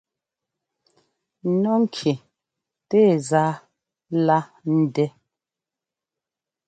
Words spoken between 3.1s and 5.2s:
zá lá ndɛ́.